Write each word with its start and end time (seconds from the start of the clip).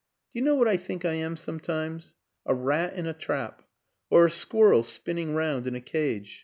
"Do 0.33 0.39
you 0.39 0.41
know 0.43 0.55
what 0.55 0.67
I 0.67 0.77
think 0.77 1.05
I 1.05 1.13
am 1.13 1.37
sometimes? 1.37 2.15
a 2.47 2.55
rat 2.55 2.95
in 2.95 3.05
a 3.05 3.13
trap 3.13 3.61
or 4.09 4.25
a 4.25 4.31
squirrel 4.31 4.81
spinning 4.81 5.35
round 5.35 5.67
in 5.67 5.75
a 5.75 5.79
cage. 5.79 6.39